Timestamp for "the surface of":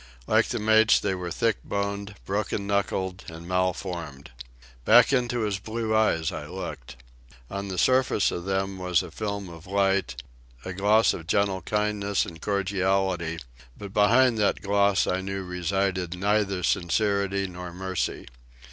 7.67-8.45